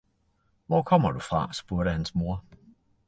[0.65, 1.53] Hvor kommer du fra?
[1.53, 2.39] spurgte hans moder.